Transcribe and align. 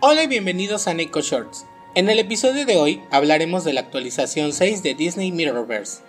Hola 0.00 0.22
y 0.22 0.26
bienvenidos 0.28 0.86
a 0.86 0.94
Neko 0.94 1.22
Shorts. 1.22 1.66
En 1.96 2.08
el 2.08 2.20
episodio 2.20 2.64
de 2.64 2.76
hoy 2.76 3.02
hablaremos 3.10 3.64
de 3.64 3.72
la 3.72 3.80
actualización 3.80 4.52
6 4.52 4.84
de 4.84 4.94
Disney 4.94 5.32
Mirrorverse. 5.32 6.02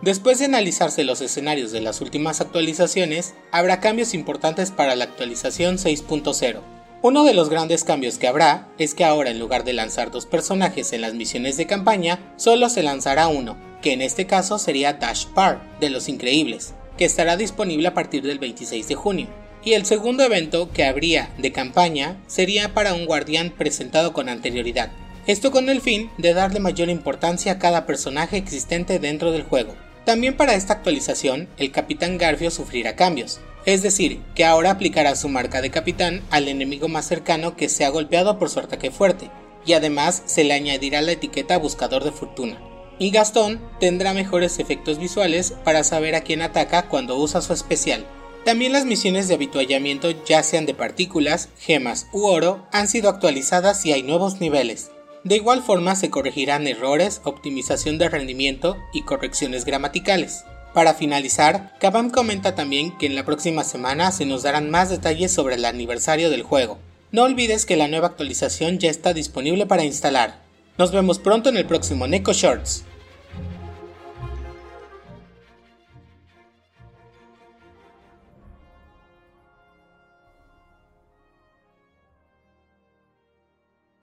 Después 0.00 0.38
de 0.38 0.46
analizarse 0.46 1.04
los 1.04 1.20
escenarios 1.20 1.70
de 1.70 1.82
las 1.82 2.00
últimas 2.00 2.40
actualizaciones, 2.40 3.34
habrá 3.52 3.80
cambios 3.80 4.14
importantes 4.14 4.70
para 4.70 4.96
la 4.96 5.04
actualización 5.04 5.76
6.0. 5.76 6.62
Uno 7.02 7.24
de 7.24 7.34
los 7.34 7.50
grandes 7.50 7.84
cambios 7.84 8.16
que 8.16 8.28
habrá 8.28 8.66
es 8.78 8.94
que 8.94 9.04
ahora 9.04 9.28
en 9.28 9.38
lugar 9.38 9.64
de 9.64 9.74
lanzar 9.74 10.10
dos 10.10 10.24
personajes 10.24 10.94
en 10.94 11.02
las 11.02 11.12
misiones 11.12 11.58
de 11.58 11.66
campaña, 11.66 12.32
solo 12.36 12.70
se 12.70 12.82
lanzará 12.82 13.28
uno, 13.28 13.58
que 13.82 13.92
en 13.92 14.00
este 14.00 14.26
caso 14.26 14.58
sería 14.58 14.94
Dash 14.94 15.26
Par, 15.26 15.60
de 15.80 15.90
Los 15.90 16.08
Increíbles, 16.08 16.72
que 16.96 17.04
estará 17.04 17.36
disponible 17.36 17.88
a 17.88 17.94
partir 17.94 18.22
del 18.22 18.38
26 18.38 18.88
de 18.88 18.94
junio 18.94 19.43
y 19.64 19.72
el 19.72 19.86
segundo 19.86 20.22
evento 20.22 20.70
que 20.72 20.84
habría 20.84 21.30
de 21.38 21.52
campaña 21.52 22.22
sería 22.26 22.74
para 22.74 22.94
un 22.94 23.06
guardián 23.06 23.50
presentado 23.50 24.12
con 24.12 24.28
anterioridad. 24.28 24.92
Esto 25.26 25.50
con 25.50 25.70
el 25.70 25.80
fin 25.80 26.10
de 26.18 26.34
darle 26.34 26.60
mayor 26.60 26.90
importancia 26.90 27.52
a 27.52 27.58
cada 27.58 27.86
personaje 27.86 28.36
existente 28.36 28.98
dentro 28.98 29.32
del 29.32 29.42
juego. 29.42 29.74
También 30.04 30.36
para 30.36 30.54
esta 30.54 30.74
actualización, 30.74 31.48
el 31.56 31.72
Capitán 31.72 32.18
Garfio 32.18 32.50
sufrirá 32.50 32.94
cambios, 32.94 33.40
es 33.64 33.82
decir, 33.82 34.20
que 34.34 34.44
ahora 34.44 34.70
aplicará 34.70 35.16
su 35.16 35.30
marca 35.30 35.62
de 35.62 35.70
capitán 35.70 36.20
al 36.30 36.48
enemigo 36.48 36.88
más 36.88 37.06
cercano 37.06 37.56
que 37.56 37.70
sea 37.70 37.88
golpeado 37.88 38.38
por 38.38 38.50
su 38.50 38.60
ataque 38.60 38.90
fuerte, 38.90 39.30
y 39.64 39.72
además 39.72 40.22
se 40.26 40.44
le 40.44 40.52
añadirá 40.52 41.00
la 41.00 41.12
etiqueta 41.12 41.56
Buscador 41.56 42.04
de 42.04 42.12
Fortuna. 42.12 42.60
Y 42.98 43.10
Gastón 43.10 43.60
tendrá 43.80 44.12
mejores 44.12 44.58
efectos 44.58 44.98
visuales 44.98 45.54
para 45.64 45.82
saber 45.82 46.14
a 46.14 46.20
quién 46.20 46.42
ataca 46.42 46.88
cuando 46.88 47.16
usa 47.16 47.40
su 47.40 47.54
especial, 47.54 48.06
también 48.44 48.72
las 48.72 48.84
misiones 48.84 49.28
de 49.28 49.34
habituallamiento, 49.34 50.10
ya 50.24 50.42
sean 50.42 50.66
de 50.66 50.74
partículas, 50.74 51.48
gemas 51.58 52.06
u 52.12 52.26
oro, 52.26 52.66
han 52.72 52.88
sido 52.88 53.08
actualizadas 53.08 53.84
y 53.86 53.92
hay 53.92 54.02
nuevos 54.02 54.40
niveles. 54.40 54.90
De 55.24 55.36
igual 55.36 55.62
forma 55.62 55.96
se 55.96 56.10
corregirán 56.10 56.66
errores, 56.66 57.22
optimización 57.24 57.96
de 57.96 58.10
rendimiento 58.10 58.76
y 58.92 59.02
correcciones 59.02 59.64
gramaticales. 59.64 60.44
Para 60.74 60.92
finalizar, 60.92 61.72
Kabam 61.80 62.10
comenta 62.10 62.54
también 62.54 62.96
que 62.98 63.06
en 63.06 63.14
la 63.14 63.24
próxima 63.24 63.64
semana 63.64 64.12
se 64.12 64.26
nos 64.26 64.42
darán 64.42 64.70
más 64.70 64.90
detalles 64.90 65.32
sobre 65.32 65.54
el 65.54 65.64
aniversario 65.64 66.30
del 66.30 66.42
juego. 66.42 66.78
No 67.12 67.22
olvides 67.22 67.64
que 67.64 67.76
la 67.76 67.88
nueva 67.88 68.08
actualización 68.08 68.78
ya 68.78 68.90
está 68.90 69.14
disponible 69.14 69.66
para 69.66 69.84
instalar. 69.84 70.42
Nos 70.76 70.90
vemos 70.90 71.20
pronto 71.20 71.48
en 71.48 71.56
el 71.56 71.64
próximo 71.64 72.06
Neko 72.06 72.32
Shorts. 72.32 72.84